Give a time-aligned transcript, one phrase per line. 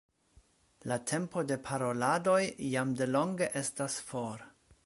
[0.91, 2.41] La tempo de paroladoj
[2.73, 4.47] jam delonge estas for.